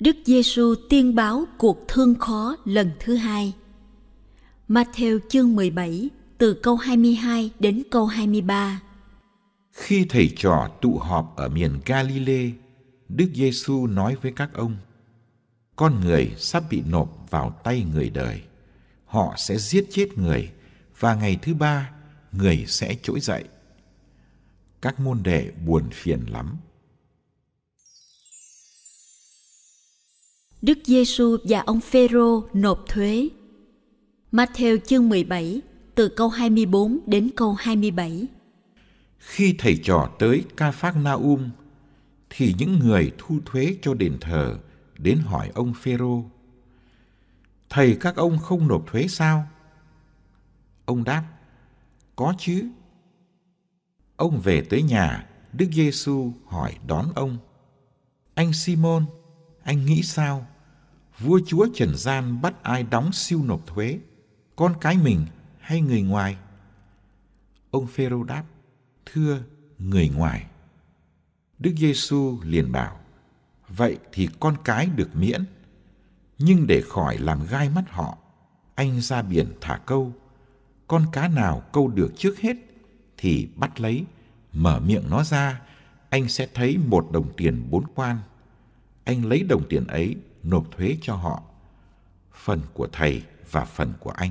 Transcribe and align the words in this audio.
Đức 0.00 0.16
Giêsu 0.24 0.74
tiên 0.88 1.14
báo 1.14 1.44
cuộc 1.58 1.88
thương 1.88 2.14
khó 2.14 2.56
lần 2.64 2.90
thứ 3.00 3.14
hai. 3.14 3.54
Matthew 4.68 5.18
chương 5.28 5.56
17 5.56 6.10
từ 6.38 6.54
câu 6.54 6.76
22 6.76 7.50
đến 7.58 7.82
câu 7.90 8.06
23. 8.06 8.80
Khi 9.72 10.06
thầy 10.08 10.32
trò 10.36 10.68
tụ 10.80 10.98
họp 10.98 11.36
ở 11.36 11.48
miền 11.48 11.80
Galilee, 11.86 12.50
Đức 13.08 13.30
Giêsu 13.34 13.86
nói 13.86 14.16
với 14.22 14.32
các 14.36 14.54
ông: 14.54 14.76
Con 15.76 16.00
người 16.00 16.32
sắp 16.38 16.64
bị 16.70 16.82
nộp 16.86 17.26
vào 17.30 17.60
tay 17.64 17.84
người 17.94 18.10
đời. 18.10 18.42
Họ 19.04 19.34
sẽ 19.36 19.56
giết 19.58 19.86
chết 19.90 20.18
người 20.18 20.50
và 20.98 21.14
ngày 21.14 21.38
thứ 21.42 21.54
ba 21.54 21.90
người 22.32 22.64
sẽ 22.66 22.96
trỗi 23.02 23.20
dậy. 23.20 23.44
Các 24.82 25.00
môn 25.00 25.22
đệ 25.22 25.50
buồn 25.66 25.90
phiền 25.92 26.20
lắm 26.28 26.56
Đức 30.62 30.78
Giêsu 30.84 31.36
và 31.44 31.60
ông 31.60 31.80
Phêrô 31.80 32.42
nộp 32.52 32.84
thuế. 32.88 33.28
Matthew 34.32 34.78
chương 34.78 35.08
17 35.08 35.60
từ 35.94 36.08
câu 36.08 36.28
24 36.28 36.98
đến 37.06 37.30
câu 37.36 37.52
27. 37.52 38.26
Khi 39.18 39.54
thầy 39.58 39.80
trò 39.82 40.10
tới 40.18 40.44
Ca 40.56 40.70
Phác 40.70 40.96
Na 40.96 41.12
Um 41.12 41.50
thì 42.30 42.54
những 42.58 42.78
người 42.78 43.12
thu 43.18 43.38
thuế 43.44 43.76
cho 43.82 43.94
đền 43.94 44.18
thờ 44.20 44.58
đến 44.98 45.18
hỏi 45.18 45.50
ông 45.54 45.74
Phêrô: 45.74 46.24
Thầy 47.68 47.96
các 48.00 48.16
ông 48.16 48.38
không 48.38 48.68
nộp 48.68 48.86
thuế 48.92 49.06
sao? 49.08 49.46
Ông 50.84 51.04
đáp: 51.04 51.24
Có 52.16 52.34
chứ. 52.38 52.68
Ông 54.16 54.40
về 54.40 54.60
tới 54.60 54.82
nhà, 54.82 55.26
Đức 55.52 55.68
Giêsu 55.72 56.32
hỏi 56.46 56.74
đón 56.86 57.12
ông: 57.14 57.38
Anh 58.34 58.52
Simon, 58.52 59.04
anh 59.62 59.86
nghĩ 59.86 60.02
sao? 60.02 60.46
Vua 61.18 61.40
chúa 61.46 61.66
Trần 61.74 61.96
gian 61.96 62.42
bắt 62.42 62.62
ai 62.62 62.82
đóng 62.82 63.12
siêu 63.12 63.42
nộp 63.42 63.66
thuế, 63.66 63.98
con 64.56 64.74
cái 64.80 64.96
mình 64.96 65.26
hay 65.58 65.80
người 65.80 66.02
ngoài? 66.02 66.36
Ông 67.70 67.86
Phêrô 67.86 68.24
đáp: 68.24 68.44
Thưa, 69.06 69.42
người 69.78 70.08
ngoài. 70.08 70.46
Đức 71.58 71.72
Giêsu 71.76 72.40
liền 72.42 72.72
bảo: 72.72 73.00
Vậy 73.68 73.98
thì 74.12 74.28
con 74.40 74.56
cái 74.64 74.86
được 74.86 75.16
miễn, 75.16 75.44
nhưng 76.38 76.66
để 76.66 76.82
khỏi 76.88 77.18
làm 77.18 77.46
gai 77.46 77.68
mắt 77.68 77.84
họ, 77.88 78.18
anh 78.74 79.00
ra 79.00 79.22
biển 79.22 79.52
thả 79.60 79.76
câu. 79.86 80.12
Con 80.86 81.06
cá 81.12 81.28
nào 81.28 81.62
câu 81.72 81.88
được 81.88 82.12
trước 82.16 82.38
hết 82.38 82.56
thì 83.16 83.48
bắt 83.56 83.80
lấy, 83.80 84.04
mở 84.52 84.80
miệng 84.80 85.10
nó 85.10 85.24
ra, 85.24 85.60
anh 86.10 86.28
sẽ 86.28 86.48
thấy 86.54 86.78
một 86.78 87.08
đồng 87.12 87.32
tiền 87.36 87.70
bốn 87.70 87.84
quan 87.94 88.18
anh 89.04 89.24
lấy 89.24 89.42
đồng 89.42 89.62
tiền 89.68 89.86
ấy 89.86 90.16
nộp 90.42 90.64
thuế 90.76 90.96
cho 91.02 91.14
họ, 91.14 91.42
phần 92.34 92.60
của 92.74 92.88
thầy 92.92 93.22
và 93.50 93.64
phần 93.64 93.92
của 94.00 94.10
anh. 94.10 94.30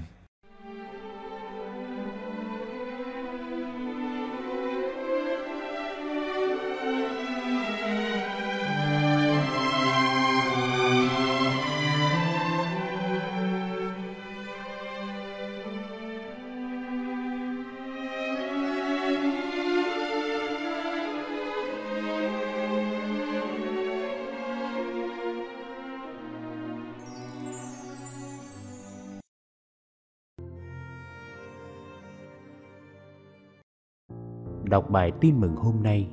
Đọc 34.70 34.90
bài 34.90 35.12
tin 35.22 35.40
mừng 35.40 35.56
hôm 35.56 35.76
nay, 35.84 36.08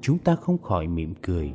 chúng 0.00 0.18
ta 0.18 0.34
không 0.34 0.58
khỏi 0.58 0.86
mỉm 0.86 1.14
cười 1.22 1.52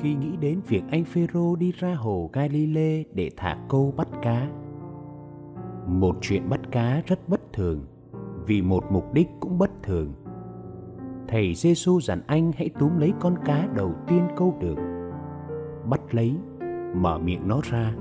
khi 0.00 0.14
nghĩ 0.14 0.36
đến 0.40 0.60
việc 0.68 0.82
anh 0.90 1.04
Phêrô 1.04 1.56
đi 1.56 1.72
ra 1.72 1.94
hồ 1.94 2.30
Galilee 2.32 3.02
để 3.12 3.30
thả 3.36 3.58
câu 3.68 3.94
bắt 3.96 4.08
cá. 4.22 4.48
Một 5.86 6.16
chuyện 6.20 6.48
bắt 6.48 6.60
cá 6.70 7.02
rất 7.06 7.28
bất 7.28 7.52
thường 7.52 7.86
vì 8.46 8.62
một 8.62 8.84
mục 8.90 9.14
đích 9.14 9.28
cũng 9.40 9.58
bất 9.58 9.70
thường. 9.82 10.12
Thầy 11.28 11.54
Giêsu 11.54 12.00
dặn 12.00 12.20
anh 12.26 12.52
hãy 12.56 12.68
túm 12.78 12.98
lấy 12.98 13.12
con 13.20 13.34
cá 13.44 13.68
đầu 13.76 13.94
tiên 14.08 14.28
câu 14.36 14.56
được. 14.60 14.78
Bắt 15.88 16.00
lấy, 16.10 16.34
mở 16.94 17.18
miệng 17.18 17.48
nó 17.48 17.60
ra, 17.70 17.94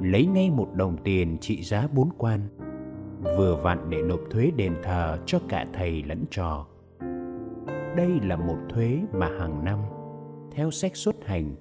lấy 0.00 0.26
ngay 0.26 0.50
một 0.50 0.68
đồng 0.74 0.96
tiền 1.04 1.38
trị 1.40 1.62
giá 1.62 1.88
bốn 1.92 2.08
quan 2.18 2.40
vừa 3.36 3.56
vặn 3.56 3.90
để 3.90 4.02
nộp 4.02 4.20
thuế 4.30 4.50
đền 4.56 4.74
thờ 4.82 5.18
cho 5.26 5.38
cả 5.48 5.66
thầy 5.72 6.02
lẫn 6.02 6.24
trò. 6.30 6.66
Đây 7.96 8.20
là 8.22 8.36
một 8.36 8.58
thuế 8.68 9.00
mà 9.12 9.28
hàng 9.38 9.64
năm, 9.64 9.78
theo 10.50 10.70
sách 10.70 10.96
xuất 10.96 11.16
hành, 11.26 11.54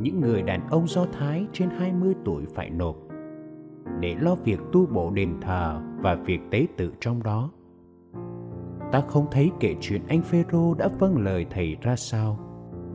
những 0.00 0.20
người 0.20 0.42
đàn 0.42 0.68
ông 0.68 0.88
Do 0.88 1.06
Thái 1.12 1.46
trên 1.52 1.70
20 1.70 2.14
tuổi 2.24 2.44
phải 2.54 2.70
nộp 2.70 2.96
để 4.00 4.16
lo 4.20 4.34
việc 4.34 4.60
tu 4.72 4.86
bổ 4.86 5.10
đền 5.10 5.40
thờ 5.40 5.80
và 6.00 6.14
việc 6.14 6.40
tế 6.50 6.66
tự 6.76 6.92
trong 7.00 7.22
đó. 7.22 7.50
Ta 8.92 9.00
không 9.00 9.26
thấy 9.30 9.50
kể 9.60 9.74
chuyện 9.80 10.02
anh 10.08 10.22
Phêrô 10.22 10.74
đã 10.74 10.88
vâng 10.98 11.18
lời 11.18 11.46
thầy 11.50 11.76
ra 11.82 11.96
sao 11.96 12.38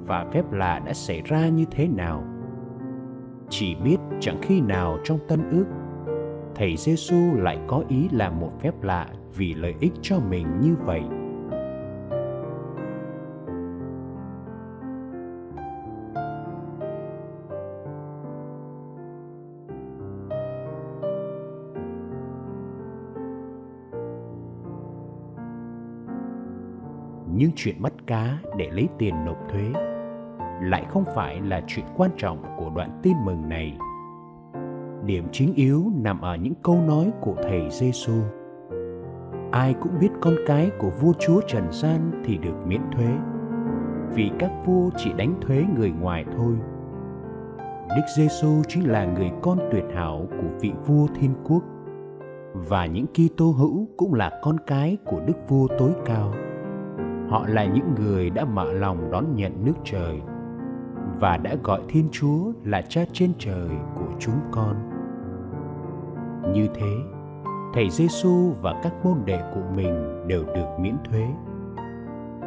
và 0.08 0.26
phép 0.32 0.52
lạ 0.52 0.80
đã 0.86 0.94
xảy 0.94 1.22
ra 1.22 1.48
như 1.48 1.66
thế 1.72 1.88
nào. 1.88 2.24
Chỉ 3.50 3.76
biết 3.76 3.98
chẳng 4.20 4.38
khi 4.42 4.62
nào 4.62 4.98
trong 5.04 5.20
tân 5.28 5.50
ước 5.50 5.66
thầy 6.56 6.78
Giêsu 6.78 7.36
lại 7.36 7.60
có 7.68 7.84
ý 7.90 8.10
làm 8.12 8.40
một 8.40 8.52
phép 8.62 8.84
lạ 8.84 9.08
vì 9.36 9.54
lợi 9.54 9.76
ích 9.80 9.94
cho 10.02 10.20
mình 10.20 10.48
như 10.62 10.76
vậy. 10.86 11.02
Nhưng 27.34 27.52
chuyện 27.56 27.82
bắt 27.82 27.94
cá 28.08 28.38
để 28.58 28.70
lấy 28.72 28.88
tiền 28.98 29.26
nộp 29.26 29.38
thuế 29.50 29.72
lại 30.62 30.86
không 30.90 31.04
phải 31.16 31.42
là 31.42 31.62
chuyện 31.68 31.86
quan 31.98 32.12
trọng 32.18 32.44
của 32.58 32.70
đoạn 32.76 33.00
tin 33.04 33.14
mừng 33.26 33.50
này 33.50 33.78
điểm 35.10 35.28
chính 35.32 35.54
yếu 35.54 35.92
nằm 35.96 36.22
ở 36.22 36.36
những 36.36 36.54
câu 36.64 36.82
nói 36.88 37.12
của 37.22 37.36
thầy 37.44 37.70
Giêsu. 37.70 38.14
Ai 39.52 39.76
cũng 39.82 39.92
biết 40.00 40.10
con 40.22 40.36
cái 40.46 40.72
của 40.80 40.90
vua 40.90 41.14
chúa 41.20 41.42
Trần 41.48 41.72
gian 41.72 42.22
thì 42.26 42.38
được 42.38 42.56
miễn 42.68 42.82
thuế, 42.92 43.08
vì 44.14 44.32
các 44.40 44.52
vua 44.66 44.90
chỉ 44.98 45.14
đánh 45.14 45.34
thuế 45.42 45.66
người 45.76 45.92
ngoài 45.92 46.26
thôi. 46.38 46.56
Đức 47.90 48.04
Giêsu 48.18 48.62
chính 48.68 48.92
là 48.92 49.06
người 49.06 49.32
con 49.42 49.60
tuyệt 49.72 49.84
hảo 49.96 50.28
của 50.30 50.58
vị 50.62 50.72
vua 50.86 51.08
thiên 51.08 51.32
quốc 51.44 51.64
và 52.54 52.86
những 52.86 53.06
Kitô 53.08 53.46
hữu 53.46 53.88
cũng 53.98 54.14
là 54.14 54.40
con 54.44 54.58
cái 54.68 54.98
của 55.06 55.20
Đức 55.28 55.38
vua 55.48 55.68
tối 55.78 55.92
cao. 56.06 56.34
Họ 57.30 57.46
là 57.48 57.66
những 57.66 57.96
người 57.96 58.30
đã 58.30 58.46
mở 58.46 58.74
lòng 58.74 59.12
đón 59.12 59.36
nhận 59.36 59.66
nước 59.66 59.76
trời 59.84 60.22
và 61.20 61.38
đã 61.38 61.56
gọi 61.64 61.82
Thiên 61.88 62.08
Chúa 62.12 62.52
là 62.64 62.82
Cha 62.82 63.02
trên 63.14 63.32
trời 63.38 63.70
của 63.96 64.08
chúng 64.20 64.36
con 64.52 64.99
như 66.54 66.68
thế, 66.76 66.96
thầy 67.74 67.90
Giêsu 67.90 68.54
và 68.62 68.80
các 68.84 68.94
môn 69.04 69.18
đệ 69.26 69.40
của 69.56 69.64
mình 69.76 70.28
đều 70.28 70.44
được 70.44 70.68
miễn 70.80 70.96
thuế. 71.04 71.28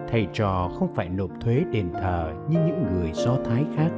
Thầy 0.08 0.26
trò 0.32 0.70
không 0.78 0.94
phải 0.94 1.08
nộp 1.08 1.30
thuế 1.40 1.64
đền 1.72 1.92
thờ 1.92 2.32
như 2.48 2.58
những 2.66 2.82
người 2.92 3.12
Do 3.12 3.36
Thái 3.44 3.64
khác 3.76 3.90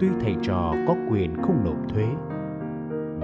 tuy 0.00 0.08
thầy 0.20 0.36
trò 0.42 0.74
có 0.88 0.94
quyền 1.10 1.42
không 1.42 1.64
nộp 1.64 1.88
thuế 1.88 2.06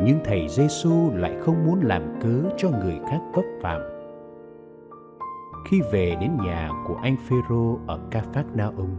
nhưng 0.05 0.19
thầy 0.25 0.49
Giêsu 0.49 1.11
lại 1.15 1.37
không 1.41 1.67
muốn 1.67 1.81
làm 1.83 2.03
cớ 2.21 2.51
cho 2.57 2.69
người 2.71 3.01
khác 3.11 3.21
vấp 3.33 3.45
phạm. 3.63 3.81
Khi 5.71 5.83
về 5.93 6.17
đến 6.21 6.31
nhà 6.45 6.71
của 6.87 6.97
anh 7.03 7.17
Phêrô 7.29 7.79
ở 7.87 7.99
Ca 8.11 8.23
Phác 8.33 8.47
Na 8.55 8.65
Ông, 8.65 8.97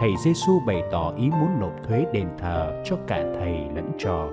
thầy 0.00 0.14
Giêsu 0.24 0.52
bày 0.66 0.82
tỏ 0.90 1.12
ý 1.16 1.30
muốn 1.30 1.60
nộp 1.60 1.72
thuế 1.88 2.06
đền 2.12 2.28
thờ 2.38 2.82
cho 2.84 2.96
cả 3.06 3.24
thầy 3.38 3.68
lẫn 3.74 3.92
trò. 3.98 4.28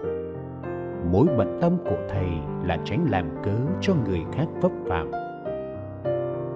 Mối 1.11 1.27
bận 1.37 1.57
tâm 1.61 1.77
của 1.83 1.97
thầy 2.09 2.29
là 2.63 2.77
tránh 2.85 3.07
làm 3.09 3.29
cớ 3.43 3.55
cho 3.81 3.93
người 4.05 4.21
khác 4.31 4.45
vấp 4.61 4.71
phạm. 4.87 5.11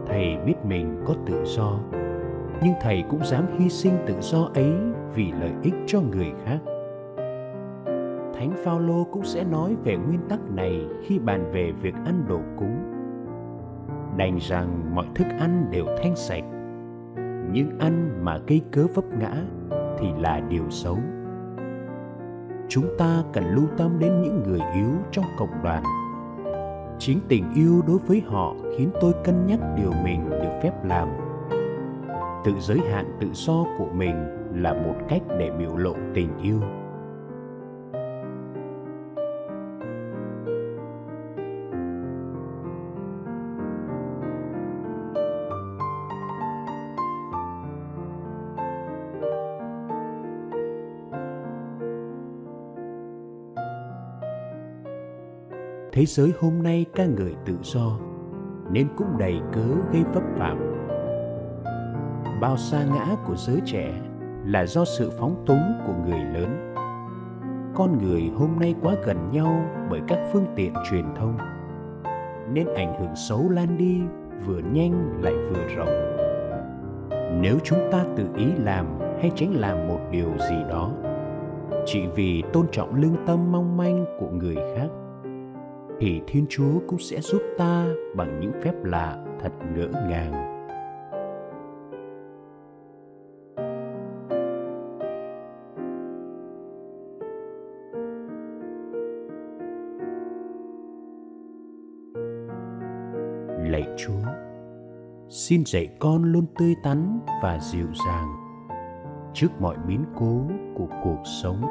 Thầy 0.08 0.38
biết 0.46 0.56
mình 0.66 1.04
có 1.08 1.14
tự 1.26 1.44
do, 1.46 1.80
nhưng 2.64 2.74
thầy 2.82 3.04
cũng 3.10 3.26
dám 3.26 3.46
hy 3.60 3.70
sinh 3.70 3.94
tự 4.08 4.16
do 4.20 4.50
ấy 4.54 4.74
vì 5.16 5.32
lợi 5.32 5.52
ích 5.64 5.74
cho 5.88 6.02
người 6.02 6.32
khác. 6.46 6.60
Thánh 8.34 8.54
Phaolô 8.64 9.04
cũng 9.12 9.26
sẽ 9.26 9.44
nói 9.44 9.76
về 9.84 9.98
nguyên 9.98 10.20
tắc 10.30 10.40
này 10.52 10.88
khi 11.04 11.20
bàn 11.20 11.52
về 11.52 11.72
việc 11.72 11.96
ăn 12.06 12.24
đồ 12.28 12.40
cúng. 12.58 12.76
Đành 14.18 14.38
rằng 14.42 14.96
mọi 14.96 15.06
thức 15.16 15.28
ăn 15.40 15.66
đều 15.72 15.86
thanh 16.04 16.16
sạch, 16.16 16.44
nhưng 17.52 17.80
ăn 17.80 18.26
mà 18.26 18.38
gây 18.48 18.62
cớ 18.72 18.88
vấp 18.96 19.06
ngã 19.20 19.34
thì 20.00 20.08
là 20.20 20.40
điều 20.40 20.70
xấu. 20.70 20.98
Chúng 22.68 22.86
ta 22.98 23.24
cần 23.34 23.44
lưu 23.56 23.66
tâm 23.78 24.00
đến 24.00 24.22
những 24.22 24.44
người 24.44 24.62
yếu 24.76 24.90
trong 25.12 25.26
cộng 25.38 25.64
đoàn. 25.64 25.84
Chính 27.00 27.20
tình 27.28 27.54
yêu 27.56 27.82
đối 27.88 27.98
với 27.98 28.22
họ 28.28 28.56
khiến 28.78 28.90
tôi 29.02 29.14
cân 29.24 29.46
nhắc 29.46 29.60
điều 29.78 29.92
mình 30.04 30.30
được 30.30 30.60
phép 30.64 30.86
làm. 30.86 31.29
Tự 32.50 32.56
giới 32.60 32.80
hạn 32.80 33.06
tự 33.20 33.28
do 33.34 33.66
của 33.78 33.88
mình 33.94 34.16
là 34.54 34.74
một 34.74 34.96
cách 35.10 35.22
để 35.40 35.52
biểu 35.60 35.78
lộ 35.78 35.94
tình 36.14 36.38
yêu. 36.42 36.60
Thế 55.92 56.06
giới 56.06 56.34
hôm 56.40 56.64
nay 56.64 56.86
ca 56.96 57.06
ngợi 57.06 57.36
tự 57.46 57.54
do 57.62 58.00
nên 58.72 58.88
cũng 58.98 59.18
đầy 59.20 59.40
cớ 59.54 59.68
gây 59.94 60.04
vấp 60.14 60.24
phạm 60.38 60.79
bao 62.42 62.58
sa 62.58 62.84
ngã 62.84 63.16
của 63.28 63.36
giới 63.36 63.62
trẻ 63.66 63.94
là 64.46 64.66
do 64.66 64.86
sự 64.86 65.12
phóng 65.20 65.44
túng 65.46 65.82
của 65.88 65.94
người 66.06 66.20
lớn. 66.20 66.76
Con 67.76 67.98
người 67.98 68.32
hôm 68.36 68.50
nay 68.60 68.76
quá 68.82 68.94
gần 69.06 69.32
nhau 69.32 69.66
bởi 69.90 70.02
các 70.08 70.20
phương 70.32 70.46
tiện 70.56 70.74
truyền 70.90 71.06
thông, 71.16 71.38
nên 72.54 72.68
ảnh 72.76 73.00
hưởng 73.00 73.16
xấu 73.16 73.50
lan 73.50 73.78
đi 73.78 74.02
vừa 74.46 74.60
nhanh 74.74 75.22
lại 75.22 75.34
vừa 75.34 75.68
rộng. 75.76 76.16
Nếu 77.42 77.58
chúng 77.64 77.80
ta 77.92 78.06
tự 78.18 78.28
ý 78.36 78.46
làm 78.64 78.86
hay 79.22 79.32
tránh 79.36 79.54
làm 79.54 79.88
một 79.88 80.00
điều 80.12 80.30
gì 80.50 80.56
đó, 80.70 80.92
chỉ 81.86 82.08
vì 82.16 82.44
tôn 82.54 82.66
trọng 82.72 82.96
lương 82.96 83.16
tâm 83.28 83.52
mong 83.52 83.78
manh 83.78 84.06
của 84.20 84.30
người 84.30 84.56
khác, 84.76 84.88
thì 86.00 86.22
thiên 86.28 86.46
chúa 86.50 86.80
cũng 86.88 87.00
sẽ 87.00 87.22
giúp 87.22 87.42
ta 87.58 87.86
bằng 88.16 88.40
những 88.40 88.52
phép 88.64 88.74
lạ 88.84 89.18
thật 89.40 89.52
ngỡ 89.76 89.88
ngàng. 90.10 90.59
Xin 105.50 105.64
dạy 105.66 105.88
con 106.00 106.24
luôn 106.24 106.46
tươi 106.60 106.76
tắn 106.84 107.20
và 107.44 107.60
dịu 107.62 107.88
dàng 108.08 108.28
trước 109.34 109.48
mọi 109.60 109.78
biến 109.88 110.04
cố 110.20 110.42
của 110.76 110.88
cuộc 111.04 111.24
sống. 111.42 111.62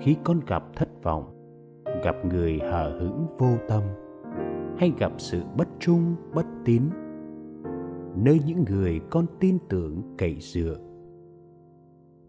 Khi 0.00 0.16
con 0.24 0.40
gặp 0.46 0.64
thất 0.76 0.88
vọng, 1.02 1.24
gặp 2.04 2.16
người 2.24 2.58
hờ 2.58 2.98
hững 3.00 3.26
vô 3.38 3.48
tâm, 3.68 3.82
hay 4.78 4.92
gặp 4.98 5.12
sự 5.18 5.42
bất 5.56 5.68
trung, 5.80 6.16
bất 6.34 6.46
tín, 6.64 6.82
nơi 8.16 8.40
những 8.46 8.64
người 8.68 9.00
con 9.10 9.26
tin 9.40 9.58
tưởng 9.68 10.14
cậy 10.18 10.36
dựa, 10.40 10.76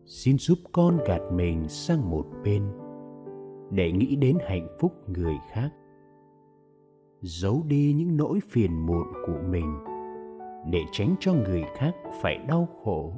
xin 0.05 0.37
giúp 0.37 0.57
con 0.71 0.97
gạt 1.07 1.21
mình 1.31 1.67
sang 1.67 2.09
một 2.09 2.25
bên 2.43 2.63
để 3.71 3.91
nghĩ 3.91 4.15
đến 4.15 4.37
hạnh 4.47 4.67
phúc 4.79 4.93
người 5.07 5.35
khác 5.51 5.69
giấu 7.21 7.63
đi 7.67 7.93
những 7.93 8.17
nỗi 8.17 8.39
phiền 8.49 8.85
muộn 8.85 9.07
của 9.25 9.39
mình, 9.49 9.77
để 10.71 10.79
tránh 10.91 11.15
cho 11.19 11.33
người 11.33 11.63
khác 11.77 11.95
phải 12.21 12.37
đau 12.47 12.67
khổ. 12.83 13.13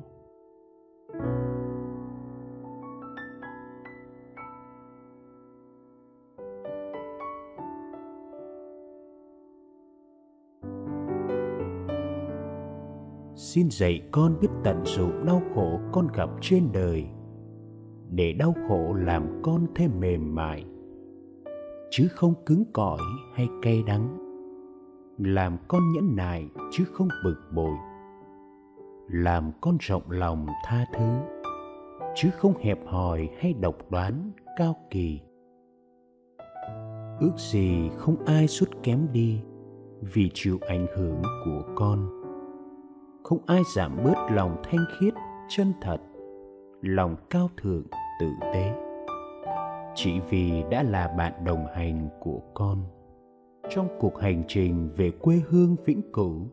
Xin 13.36 13.70
dạy 13.72 14.02
con 14.12 14.40
biết 14.42 14.48
tận 14.64 14.86
dụng 14.86 15.26
đau 15.26 15.42
khổ 15.56 15.80
con 15.92 16.08
gặp 16.14 16.30
trên 16.42 16.70
đời, 16.74 17.06
để 18.10 18.34
đau 18.34 18.54
khổ 18.68 18.94
làm 18.94 19.42
con 19.44 19.66
thêm 19.76 19.92
mềm 20.00 20.36
mại 20.36 20.66
chứ 21.90 22.08
không 22.12 22.34
cứng 22.46 22.64
cỏi 22.74 23.02
hay 23.34 23.48
cay 23.62 23.84
đắng. 23.88 24.18
Làm 25.18 25.58
con 25.68 25.82
nhẫn 25.94 26.16
nại 26.16 26.50
chứ 26.72 26.84
không 26.94 27.08
bực 27.24 27.38
bội. 27.54 27.76
Làm 29.08 29.52
con 29.62 29.78
rộng 29.80 30.12
lòng 30.12 30.48
tha 30.66 30.86
thứ, 30.94 31.20
chứ 32.16 32.30
không 32.38 32.54
hẹp 32.58 32.80
hòi 32.88 33.30
hay 33.40 33.54
độc 33.54 33.76
đoán 33.92 34.32
cao 34.58 34.76
kỳ. 34.90 35.20
Ước 37.20 37.34
gì 37.38 37.90
không 37.98 38.26
ai 38.26 38.48
sút 38.48 38.70
kém 38.84 39.08
đi 39.14 39.42
vì 40.02 40.30
chịu 40.34 40.60
ảnh 40.68 40.88
hưởng 40.98 41.22
của 41.46 41.64
con. 41.76 42.10
Không 43.24 43.40
ai 43.46 43.62
giảm 43.76 43.98
bớt 44.04 44.28
lòng 44.32 44.62
thanh 44.64 44.86
khiết 45.00 45.14
chân 45.50 45.74
thật, 45.82 45.98
lòng 46.82 47.16
cao 47.30 47.50
thượng 47.58 47.84
tử 48.20 48.28
tế 48.54 48.89
chỉ 50.02 50.20
vì 50.30 50.64
đã 50.72 50.84
là 50.84 51.08
bạn 51.08 51.34
đồng 51.46 51.66
hành 51.74 52.10
của 52.20 52.42
con. 52.54 52.84
Trong 53.70 53.88
cuộc 54.00 54.20
hành 54.20 54.44
trình 54.48 54.90
về 54.96 55.12
quê 55.12 55.42
hương 55.50 55.76
vĩnh 55.86 56.02
cửu, 56.14 56.48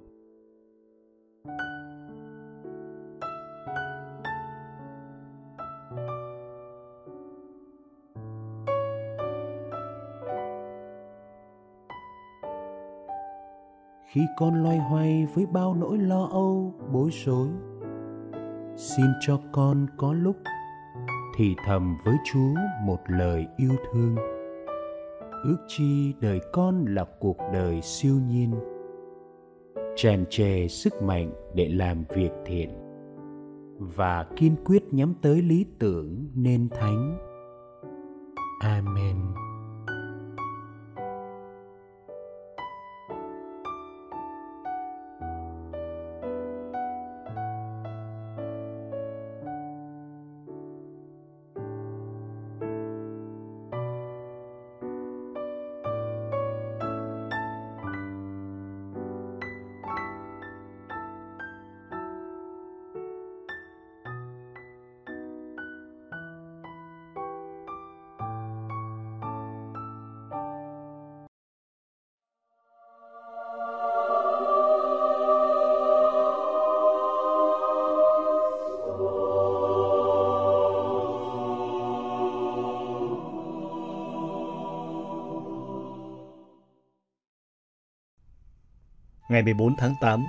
khi 14.07 14.21
con 14.37 14.63
loay 14.63 14.79
hoay 14.79 15.27
với 15.35 15.47
bao 15.47 15.75
nỗi 15.75 15.99
lo 15.99 16.29
âu, 16.31 16.75
bối 16.93 17.11
rối, 17.13 17.49
xin 18.77 19.07
cho 19.21 19.41
con 19.53 19.87
có 19.97 20.13
lúc 20.13 20.37
thì 21.37 21.55
thầm 21.67 21.97
với 22.05 22.17
Chúa 22.25 22.55
một 22.83 22.99
lời 23.07 23.47
yêu 23.57 23.73
thương. 23.93 24.17
Ước 25.45 25.59
chi 25.69 26.15
đời 26.21 26.41
con 26.53 26.85
là 26.89 27.05
cuộc 27.21 27.37
đời 27.53 27.83
siêu 27.83 28.15
nhiên, 28.29 28.51
tràn 29.97 30.25
trề 30.31 30.69
sức 30.69 31.03
mạnh 31.03 31.33
để 31.55 31.69
làm 31.69 32.05
việc 32.15 32.33
thiện 32.47 32.71
và 33.79 34.27
kiên 34.37 34.57
quyết 34.65 34.95
nhắm 34.95 35.15
tới 35.23 35.43
lý 35.43 35.67
tưởng 35.79 36.27
nên 36.35 36.69
thánh. 36.69 37.19
Amen. 38.61 39.17
Ngày 89.29 89.43
14 89.43 89.77
tháng 89.77 89.95
8, 90.01 90.27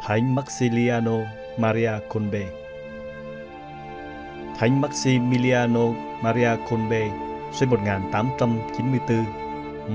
Thánh 0.00 0.34
Maximiliano 0.34 1.18
Maria 1.58 1.92
Colbe. 2.08 2.46
Thánh 4.58 4.80
Maximiliano 4.80 5.94
Maria 6.22 6.50
Colbe 6.70 7.10
sinh 7.52 7.70
1894, 7.70 9.24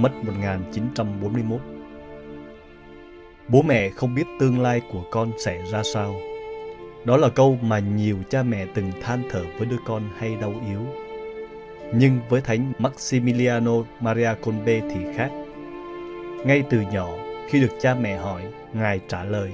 mất 0.01 0.11
1941. 0.23 1.61
Bố 3.47 3.61
mẹ 3.61 3.89
không 3.89 4.15
biết 4.15 4.27
tương 4.39 4.61
lai 4.61 4.81
của 4.91 5.03
con 5.11 5.31
sẽ 5.45 5.61
ra 5.71 5.83
sao. 5.93 6.15
Đó 7.03 7.17
là 7.17 7.29
câu 7.29 7.57
mà 7.61 7.79
nhiều 7.79 8.17
cha 8.29 8.43
mẹ 8.43 8.65
từng 8.73 8.91
than 9.01 9.23
thở 9.31 9.43
với 9.57 9.67
đứa 9.67 9.79
con 9.85 10.03
hay 10.17 10.35
đau 10.41 10.53
yếu. 10.69 10.81
Nhưng 11.95 12.19
với 12.29 12.41
Thánh 12.41 12.73
Maximiliano 12.77 13.73
Maria 13.99 14.29
Colbe 14.43 14.79
thì 14.79 14.99
khác. 15.17 15.31
Ngay 16.45 16.63
từ 16.69 16.81
nhỏ, 16.81 17.24
khi 17.49 17.61
được 17.61 17.75
cha 17.79 17.95
mẹ 17.95 18.17
hỏi, 18.17 18.41
Ngài 18.73 18.99
trả 19.07 19.23
lời, 19.23 19.51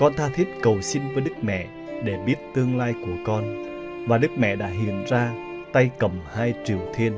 Con 0.00 0.12
tha 0.16 0.28
thiết 0.34 0.48
cầu 0.62 0.82
xin 0.82 1.02
với 1.14 1.22
Đức 1.22 1.34
Mẹ 1.42 1.66
để 2.04 2.18
biết 2.26 2.36
tương 2.54 2.78
lai 2.78 2.94
của 3.06 3.12
con. 3.26 3.64
Và 4.08 4.18
Đức 4.18 4.30
Mẹ 4.38 4.56
đã 4.56 4.66
hiện 4.66 5.04
ra, 5.08 5.32
tay 5.72 5.90
cầm 5.98 6.10
hai 6.34 6.54
triều 6.64 6.78
thiên, 6.94 7.12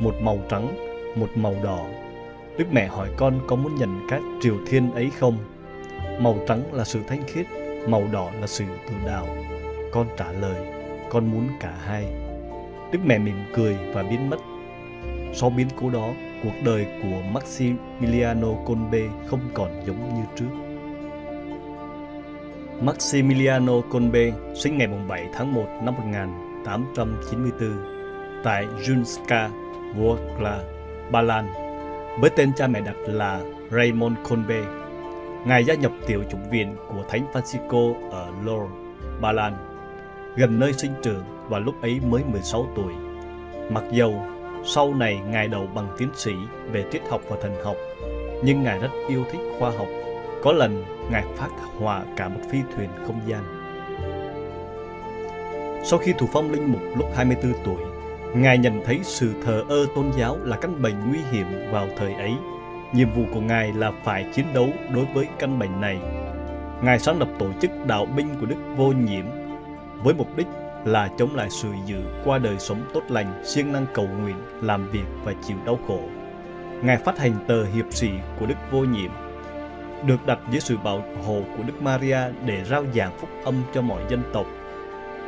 một 0.00 0.14
màu 0.20 0.38
trắng, 0.50 0.76
một 1.16 1.28
màu 1.34 1.54
đỏ. 1.64 1.86
Đức 2.58 2.64
Mẹ 2.72 2.86
hỏi 2.86 3.08
con 3.16 3.40
có 3.46 3.56
muốn 3.56 3.74
nhận 3.74 4.00
các 4.10 4.22
triều 4.40 4.54
thiên 4.66 4.90
ấy 4.90 5.10
không? 5.18 5.38
Màu 6.18 6.38
trắng 6.48 6.62
là 6.72 6.84
sự 6.84 7.00
thanh 7.08 7.22
khiết, 7.26 7.46
màu 7.88 8.08
đỏ 8.12 8.30
là 8.40 8.46
sự 8.46 8.64
tự 8.88 8.94
đạo. 9.06 9.26
Con 9.92 10.06
trả 10.16 10.32
lời, 10.32 10.66
con 11.10 11.30
muốn 11.30 11.48
cả 11.60 11.74
hai. 11.84 12.04
Đức 12.92 12.98
Mẹ 13.04 13.18
mỉm 13.18 13.36
cười 13.54 13.76
và 13.94 14.02
biến 14.02 14.30
mất. 14.30 14.38
Sau 15.34 15.50
biến 15.50 15.68
cố 15.80 15.90
đó, 15.90 16.10
cuộc 16.44 16.54
đời 16.64 16.86
của 17.02 17.22
Maximiliano 17.32 18.48
Colbe 18.66 19.00
không 19.26 19.40
còn 19.54 19.82
giống 19.86 20.14
như 20.14 20.22
trước. 20.36 20.50
Maximiliano 22.80 23.80
Colbe 23.92 24.32
sinh 24.54 24.78
ngày 24.78 24.88
7 25.08 25.28
tháng 25.32 25.54
1 25.54 25.66
năm 25.82 25.94
1894 25.94 27.70
tại 28.44 28.66
Junska, 28.82 29.48
Wrocław, 29.96 30.58
Ba 31.10 31.22
Lan, 31.22 31.48
với 32.20 32.30
tên 32.30 32.52
cha 32.56 32.66
mẹ 32.66 32.80
đặt 32.80 32.96
là 33.06 33.40
Raymond 33.70 34.16
Colbe. 34.28 34.60
Ngài 35.46 35.64
gia 35.64 35.74
nhập 35.74 35.92
tiểu 36.06 36.22
chủng 36.30 36.50
viện 36.50 36.76
của 36.88 37.02
Thánh 37.08 37.26
Francisco 37.32 38.10
ở 38.10 38.28
Lourdes, 38.44 38.76
Ba 39.20 39.32
Lan, 39.32 39.52
gần 40.36 40.58
nơi 40.58 40.72
sinh 40.72 40.92
trưởng 41.02 41.24
và 41.48 41.58
lúc 41.58 41.82
ấy 41.82 42.00
mới 42.00 42.22
16 42.24 42.66
tuổi. 42.76 42.92
Mặc 43.70 43.84
dầu 43.92 44.22
sau 44.64 44.94
này 44.94 45.20
Ngài 45.30 45.48
đầu 45.48 45.68
bằng 45.74 45.88
tiến 45.98 46.08
sĩ 46.14 46.32
về 46.72 46.84
triết 46.92 47.02
học 47.10 47.20
và 47.28 47.36
thần 47.42 47.64
học, 47.64 47.76
nhưng 48.42 48.62
Ngài 48.62 48.78
rất 48.78 48.90
yêu 49.08 49.24
thích 49.32 49.40
khoa 49.58 49.70
học. 49.70 49.86
Có 50.42 50.52
lần 50.52 50.84
Ngài 51.10 51.24
phát 51.36 51.50
họa 51.78 52.02
cả 52.16 52.28
một 52.28 52.40
phi 52.50 52.58
thuyền 52.76 52.88
không 53.06 53.20
gian. 53.26 53.42
Sau 55.84 55.98
khi 55.98 56.12
thủ 56.18 56.28
phong 56.32 56.50
linh 56.50 56.72
mục 56.72 56.80
lúc 56.96 57.06
24 57.16 57.52
tuổi, 57.64 57.82
Ngài 58.34 58.58
nhận 58.58 58.84
thấy 58.84 59.00
sự 59.02 59.32
thờ 59.44 59.64
ơ 59.68 59.86
tôn 59.94 60.10
giáo 60.18 60.36
là 60.42 60.56
căn 60.56 60.82
bệnh 60.82 60.94
nguy 61.08 61.18
hiểm 61.30 61.46
vào 61.72 61.88
thời 61.96 62.14
ấy. 62.14 62.32
Nhiệm 62.92 63.10
vụ 63.10 63.22
của 63.34 63.40
Ngài 63.40 63.72
là 63.72 63.92
phải 64.04 64.26
chiến 64.34 64.46
đấu 64.54 64.68
đối 64.94 65.04
với 65.14 65.26
căn 65.38 65.58
bệnh 65.58 65.80
này. 65.80 65.98
Ngài 66.82 66.98
sáng 66.98 67.18
lập 67.18 67.28
tổ 67.38 67.46
chức 67.60 67.70
đạo 67.86 68.06
binh 68.06 68.28
của 68.40 68.46
Đức 68.46 68.56
Vô 68.76 68.92
Nhiễm 68.92 69.24
với 70.02 70.14
mục 70.14 70.36
đích 70.36 70.46
là 70.88 71.08
chống 71.18 71.36
lại 71.36 71.50
sự 71.50 71.68
dữ 71.86 71.98
qua 72.24 72.38
đời 72.38 72.58
sống 72.58 72.82
tốt 72.94 73.02
lành, 73.08 73.44
siêng 73.44 73.72
năng 73.72 73.86
cầu 73.94 74.06
nguyện, 74.06 74.36
làm 74.62 74.90
việc 74.90 75.04
và 75.24 75.32
chịu 75.46 75.56
đau 75.66 75.78
khổ. 75.88 76.00
Ngài 76.82 76.96
phát 76.96 77.18
hành 77.18 77.32
tờ 77.46 77.64
hiệp 77.64 77.84
sĩ 77.90 78.10
của 78.40 78.46
Đức 78.46 78.54
Vô 78.70 78.80
Nhiệm, 78.80 79.10
được 80.06 80.26
đặt 80.26 80.38
dưới 80.50 80.60
sự 80.60 80.76
bảo 80.84 81.02
hộ 81.26 81.42
của 81.56 81.62
Đức 81.62 81.82
Maria 81.82 82.18
để 82.44 82.64
rao 82.64 82.84
giảng 82.94 83.18
phúc 83.18 83.30
âm 83.44 83.54
cho 83.74 83.82
mọi 83.82 84.02
dân 84.08 84.22
tộc. 84.32 84.46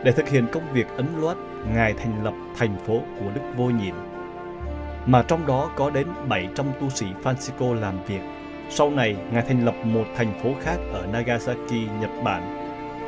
Để 0.04 0.12
thực 0.12 0.28
hiện 0.28 0.46
công 0.52 0.72
việc 0.72 0.86
ấn 0.96 1.06
loát, 1.20 1.36
Ngài 1.74 1.92
thành 1.92 2.24
lập 2.24 2.34
thành 2.56 2.76
phố 2.86 3.00
của 3.20 3.30
Đức 3.34 3.40
Vô 3.56 3.64
Nhiệm, 3.64 3.94
mà 5.06 5.22
trong 5.22 5.46
đó 5.46 5.70
có 5.76 5.90
đến 5.90 6.06
700 6.28 6.66
tu 6.80 6.90
sĩ 6.90 7.06
Francisco 7.22 7.74
làm 7.74 7.94
việc. 8.06 8.20
Sau 8.70 8.90
này, 8.90 9.16
Ngài 9.32 9.42
thành 9.42 9.64
lập 9.64 9.74
một 9.84 10.04
thành 10.16 10.40
phố 10.42 10.50
khác 10.62 10.76
ở 10.92 11.06
Nagasaki, 11.12 11.90
Nhật 12.00 12.10
Bản, 12.24 12.56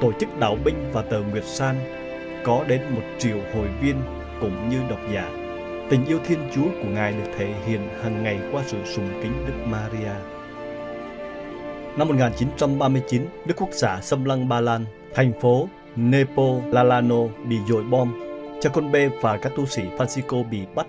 tổ 0.01 0.13
chức 0.21 0.39
đạo 0.39 0.57
binh 0.65 0.91
và 0.93 1.03
tờ 1.03 1.21
Nguyệt 1.21 1.45
San 1.45 2.02
có 2.45 2.65
đến 2.69 2.81
một 2.91 3.03
triệu 3.19 3.37
hội 3.55 3.69
viên 3.81 3.97
cũng 4.41 4.69
như 4.69 4.79
độc 4.91 4.99
giả. 5.13 5.31
Tình 5.91 6.05
yêu 6.07 6.19
Thiên 6.25 6.39
Chúa 6.55 6.65
của 6.83 6.89
Ngài 6.89 7.13
được 7.13 7.31
thể 7.39 7.55
hiện 7.67 7.89
hàng 8.03 8.23
ngày 8.23 8.39
qua 8.53 8.63
sự 8.67 8.79
sùng 8.85 9.09
kính 9.23 9.33
Đức 9.47 9.55
Maria. 9.67 10.13
Năm 11.97 12.09
1939, 12.09 13.27
Đức 13.47 13.55
Quốc 13.57 13.69
xã 13.73 14.01
xâm 14.03 14.25
lăng 14.25 14.49
Ba 14.49 14.61
Lan, 14.61 14.85
thành 15.15 15.33
phố 15.41 15.69
Nepo 15.97 16.43
Lalano 16.71 17.23
bị 17.49 17.57
dội 17.69 17.83
bom, 17.83 18.21
cha 18.61 18.71
con 18.71 18.93
B 18.93 18.97
và 19.21 19.37
các 19.37 19.53
tu 19.57 19.67
sĩ 19.67 19.83
Francisco 19.99 20.51
bị 20.51 20.61
bắt. 20.75 20.87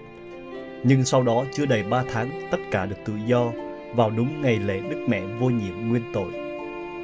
Nhưng 0.84 1.06
sau 1.06 1.24
đó 1.24 1.44
chưa 1.54 1.66
đầy 1.66 1.84
3 1.84 2.04
tháng, 2.14 2.50
tất 2.52 2.58
cả 2.72 2.86
được 2.86 2.98
tự 3.06 3.14
do 3.26 3.52
vào 3.96 4.10
đúng 4.10 4.42
ngày 4.42 4.56
lễ 4.56 4.80
Đức 4.90 5.06
Mẹ 5.08 5.22
vô 5.40 5.50
nhiễm 5.50 5.90
nguyên 5.90 6.04
tội. 6.14 6.32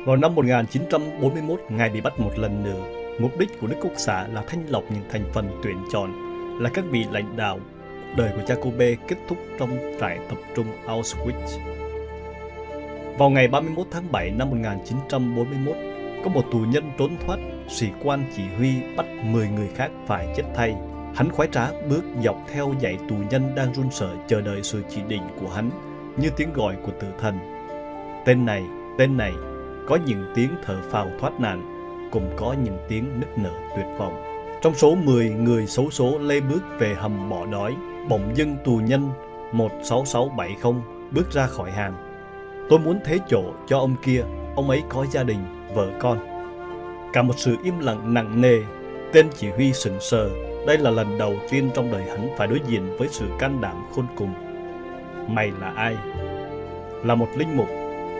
Vào 0.05 0.15
năm 0.15 0.35
1941, 0.35 1.61
Ngài 1.69 1.89
bị 1.89 2.01
bắt 2.01 2.19
một 2.19 2.31
lần 2.39 2.63
nữa 2.63 2.98
Mục 3.19 3.39
đích 3.39 3.59
của 3.61 3.67
Đức 3.67 3.75
Quốc 3.81 3.93
xã 3.97 4.27
là 4.27 4.43
thanh 4.47 4.65
lọc 4.69 4.83
những 4.91 5.03
thành 5.11 5.23
phần 5.33 5.59
tuyển 5.63 5.77
chọn 5.91 6.13
là 6.61 6.69
các 6.73 6.85
vị 6.91 7.05
lãnh 7.11 7.37
đạo. 7.37 7.59
Đời 8.17 8.31
của 8.35 8.53
Jacobe 8.53 8.95
kết 9.07 9.17
thúc 9.27 9.37
trong 9.59 9.77
trại 9.99 10.19
tập 10.29 10.37
trung 10.55 10.65
Auschwitz. 10.85 11.59
Vào 13.17 13.29
ngày 13.29 13.47
31 13.47 13.87
tháng 13.91 14.11
7 14.11 14.31
năm 14.31 14.49
1941, 14.49 15.75
có 16.23 16.29
một 16.29 16.45
tù 16.51 16.59
nhân 16.59 16.83
trốn 16.97 17.15
thoát, 17.25 17.39
sĩ 17.69 17.87
quan 18.03 18.23
chỉ 18.35 18.43
huy 18.57 18.73
bắt 18.97 19.05
10 19.23 19.47
người 19.47 19.69
khác 19.75 19.91
phải 20.07 20.27
chết 20.35 20.43
thay. 20.55 20.75
Hắn 21.15 21.29
khoái 21.31 21.49
trá 21.51 21.67
bước 21.89 22.03
dọc 22.23 22.37
theo 22.53 22.73
dãy 22.81 22.97
tù 23.09 23.15
nhân 23.29 23.55
đang 23.55 23.73
run 23.73 23.91
sợ 23.91 24.15
chờ 24.27 24.41
đợi 24.41 24.63
sự 24.63 24.83
chỉ 24.89 25.01
định 25.07 25.23
của 25.39 25.49
hắn 25.49 25.69
như 26.17 26.29
tiếng 26.37 26.53
gọi 26.53 26.75
của 26.85 26.91
tử 26.99 27.07
thần. 27.19 27.39
Tên 28.25 28.45
này, 28.45 28.63
tên 28.97 29.17
này, 29.17 29.33
có 29.87 29.97
những 30.05 30.31
tiếng 30.35 30.49
thở 30.65 30.81
phào 30.91 31.07
thoát 31.19 31.39
nạn 31.39 31.78
cùng 32.11 32.29
có 32.37 32.55
những 32.63 32.77
tiếng 32.87 33.19
nức 33.19 33.37
nở 33.37 33.51
tuyệt 33.75 33.85
vọng. 33.97 34.23
Trong 34.61 34.75
số 34.75 34.95
10 34.95 35.29
người 35.29 35.67
xấu 35.67 35.89
số 35.89 36.17
lê 36.17 36.39
bước 36.39 36.61
về 36.79 36.93
hầm 36.93 37.29
bỏ 37.29 37.45
đói, 37.45 37.75
bỗng 38.09 38.31
dưng 38.35 38.55
tù 38.65 38.75
nhân 38.77 39.09
16670 39.51 40.73
bước 41.11 41.31
ra 41.31 41.47
khỏi 41.47 41.71
hàng. 41.71 41.93
Tôi 42.69 42.79
muốn 42.79 42.99
thế 43.05 43.19
chỗ 43.29 43.43
cho 43.67 43.79
ông 43.79 43.95
kia, 44.03 44.23
ông 44.55 44.69
ấy 44.69 44.83
có 44.89 45.05
gia 45.11 45.23
đình, 45.23 45.39
vợ 45.75 45.91
con. 45.99 46.17
Cả 47.13 47.21
một 47.21 47.33
sự 47.37 47.55
im 47.63 47.79
lặng 47.79 48.13
nặng 48.13 48.41
nề, 48.41 48.59
tên 49.13 49.27
chỉ 49.37 49.49
huy 49.49 49.73
sững 49.73 49.97
sờ, 49.99 50.29
đây 50.67 50.77
là 50.77 50.91
lần 50.91 51.17
đầu 51.17 51.35
tiên 51.49 51.69
trong 51.73 51.91
đời 51.91 52.03
hắn 52.03 52.29
phải 52.37 52.47
đối 52.47 52.59
diện 52.67 52.97
với 52.97 53.07
sự 53.11 53.25
can 53.39 53.61
đảm 53.61 53.75
khôn 53.95 54.05
cùng. 54.15 54.33
Mày 55.27 55.51
là 55.61 55.73
ai? 55.75 55.97
Là 57.03 57.15
một 57.15 57.27
linh 57.37 57.57
mục, 57.57 57.67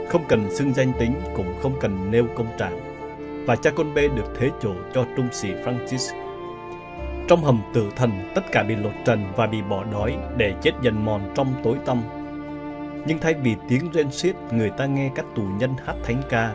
không 0.10 0.24
cần 0.27 0.55
xưng 0.55 0.74
danh 0.74 0.91
tính 1.00 1.13
cũng 1.36 1.53
không 1.62 1.74
cần 1.81 2.12
nêu 2.12 2.25
công 2.36 2.48
trạng 2.58 2.88
và 3.46 3.55
cha 3.55 3.72
con 3.72 3.93
bê 3.93 4.08
được 4.08 4.34
thế 4.39 4.50
chỗ 4.62 4.74
cho 4.93 5.05
trung 5.17 5.27
sĩ 5.31 5.50
Francis. 5.53 6.15
Trong 7.27 7.43
hầm 7.43 7.62
tử 7.74 7.89
thần, 7.96 8.12
tất 8.36 8.41
cả 8.51 8.63
bị 8.63 8.75
lột 8.75 8.93
trần 9.05 9.25
và 9.36 9.48
bị 9.48 9.62
bỏ 9.62 9.84
đói 9.84 10.17
để 10.38 10.53
chết 10.62 10.72
dần 10.81 11.05
mòn 11.05 11.31
trong 11.36 11.53
tối 11.63 11.77
tăm. 11.86 12.01
Nhưng 13.05 13.19
thay 13.19 13.34
vì 13.34 13.55
tiếng 13.69 13.91
rên 13.91 14.12
xiết, 14.12 14.36
người 14.51 14.69
ta 14.69 14.86
nghe 14.86 15.12
các 15.15 15.25
tù 15.36 15.41
nhân 15.60 15.74
hát 15.86 15.96
thánh 16.03 16.22
ca. 16.29 16.53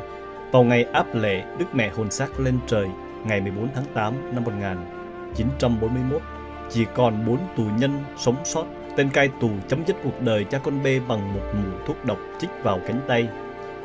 Vào 0.52 0.62
ngày 0.62 0.84
áp 0.92 1.14
lễ, 1.14 1.44
Đức 1.58 1.74
Mẹ 1.74 1.90
hồn 1.90 2.10
xác 2.10 2.40
lên 2.40 2.58
trời, 2.66 2.88
ngày 3.26 3.40
14 3.40 3.68
tháng 3.74 3.84
8 3.94 4.34
năm 4.34 4.44
1941, 4.44 6.22
chỉ 6.70 6.84
còn 6.94 7.26
bốn 7.26 7.38
tù 7.56 7.62
nhân 7.78 8.04
sống 8.16 8.36
sót. 8.44 8.64
Tên 8.96 9.10
cai 9.10 9.28
tù 9.40 9.50
chấm 9.68 9.86
dứt 9.86 9.96
cuộc 10.04 10.20
đời 10.20 10.44
cha 10.44 10.58
con 10.58 10.82
bê 10.82 11.00
bằng 11.08 11.34
một 11.34 11.42
mùi 11.54 11.72
thuốc 11.86 12.04
độc 12.04 12.18
chích 12.38 12.50
vào 12.62 12.80
cánh 12.86 13.00
tay 13.08 13.28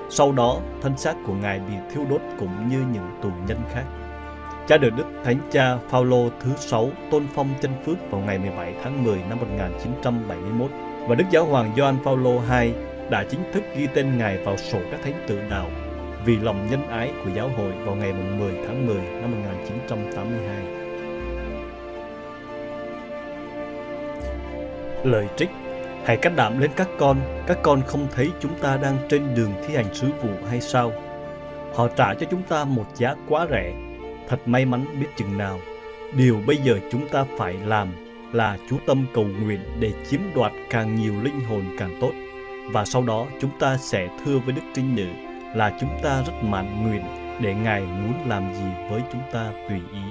sau 0.10 0.32
đó, 0.32 0.58
thân 0.82 0.98
xác 0.98 1.16
của 1.26 1.34
Ngài 1.34 1.60
bị 1.60 1.74
thiêu 1.94 2.06
đốt 2.10 2.22
cũng 2.40 2.70
như 2.70 2.80
những 2.94 3.10
tù 3.22 3.30
nhân 3.48 3.58
khác. 3.74 3.84
Cha 4.68 4.78
được 4.78 4.90
Đức 4.98 5.06
Thánh 5.24 5.38
Cha 5.52 5.78
Phaolô 5.90 6.30
thứ 6.40 6.50
sáu 6.58 6.90
tôn 7.12 7.28
phong 7.36 7.50
chân 7.62 7.72
phước 7.86 8.12
vào 8.12 8.22
ngày 8.22 8.40
17 8.40 8.74
tháng 8.84 9.04
10 9.04 9.20
năm 9.30 9.40
1971 9.40 10.72
và 11.08 11.16
Đức 11.16 11.26
Giáo 11.32 11.46
hoàng 11.46 11.74
Gioan 11.78 11.98
Phaolô 12.04 12.32
II 12.32 12.74
đã 13.10 13.24
chính 13.30 13.40
thức 13.54 13.64
ghi 13.76 13.88
tên 13.94 14.18
Ngài 14.18 14.38
vào 14.38 14.58
sổ 14.58 14.80
các 14.92 15.00
thánh 15.04 15.26
tự 15.28 15.40
đạo 15.50 15.70
vì 16.26 16.38
lòng 16.38 16.68
nhân 16.72 16.88
ái 16.88 17.12
của 17.24 17.32
giáo 17.36 17.50
hội 17.58 17.72
vào 17.72 17.96
ngày 17.96 18.14
10 18.14 18.54
tháng 18.68 18.88
10 18.88 18.96
năm 18.96 19.32
1982. 19.32 20.80
Lời 25.04 25.28
trích 25.38 25.50
Hãy 26.10 26.18
cách 26.18 26.34
đảm 26.36 26.60
lên 26.60 26.72
các 26.76 26.90
con, 27.00 27.18
các 27.48 27.58
con 27.64 27.82
không 27.88 28.08
thấy 28.16 28.32
chúng 28.40 28.52
ta 28.62 28.78
đang 28.78 28.98
trên 29.10 29.36
đường 29.36 29.52
thi 29.68 29.76
hành 29.76 29.94
sứ 29.94 30.08
vụ 30.22 30.30
hay 30.50 30.62
sao? 30.62 30.92
Họ 31.76 31.88
trả 31.88 32.14
cho 32.14 32.26
chúng 32.32 32.44
ta 32.44 32.66
một 32.66 32.86
giá 32.96 33.16
quá 33.28 33.48
rẻ, 33.50 33.74
thật 34.28 34.48
may 34.48 34.66
mắn 34.66 34.86
biết 35.00 35.08
chừng 35.18 35.38
nào. 35.38 35.60
Điều 36.18 36.42
bây 36.48 36.58
giờ 36.58 36.80
chúng 36.92 37.08
ta 37.08 37.26
phải 37.38 37.54
làm 37.54 37.88
là 38.34 38.58
chú 38.70 38.78
tâm 38.88 39.06
cầu 39.14 39.26
nguyện 39.42 39.60
để 39.80 39.92
chiếm 40.10 40.20
đoạt 40.36 40.52
càng 40.70 40.96
nhiều 40.96 41.14
linh 41.24 41.40
hồn 41.40 41.64
càng 41.80 41.98
tốt. 42.02 42.12
Và 42.72 42.86
sau 42.86 43.04
đó 43.04 43.28
chúng 43.42 43.60
ta 43.60 43.78
sẽ 43.78 44.10
thưa 44.26 44.40
với 44.40 44.54
Đức 44.54 44.64
Trinh 44.74 44.96
Nữ 44.96 45.08
là 45.56 45.78
chúng 45.80 46.00
ta 46.04 46.24
rất 46.28 46.34
mãn 46.44 46.84
nguyện 46.84 47.04
để 47.42 47.54
Ngài 47.54 47.82
muốn 47.82 48.14
làm 48.30 48.54
gì 48.54 48.90
với 48.90 49.02
chúng 49.12 49.24
ta 49.32 49.52
tùy 49.70 49.80
ý. 49.94 50.02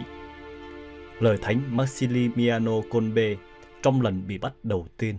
Lời 1.21 1.37
Thánh 1.43 1.77
Maximiliano 1.77 2.73
Kolbe 2.91 3.35
trong 3.83 4.03
lần 4.03 4.27
bị 4.27 4.39
bắt 4.39 4.53
đầu 4.63 4.87
tiên. 4.97 5.19